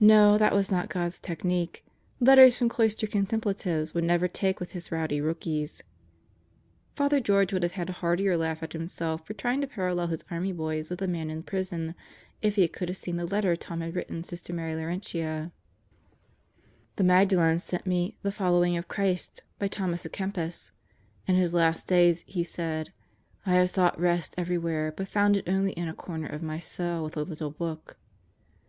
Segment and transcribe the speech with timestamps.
[0.00, 1.84] No, that was not God's technique.
[2.18, 5.80] Letters from cloistered contemplatives would never take with his rowdy rookies.
[6.96, 9.60] Christmas Gifts 137 Father George would have had a heartier laugh at himself for trying
[9.60, 11.94] to parallel his army boys with the man in prison
[12.42, 15.52] if he could have seen the letter Tom had written Sister Mary Lauren tia:
[16.96, 20.72] "The Magdalens sent me The Following of Christ by Thomas a Kempis.
[21.28, 22.92] In his last days he said:
[23.46, 26.58] 'I have sought rest every where, but found it only in a corner of my
[26.58, 27.96] cell with a little book.'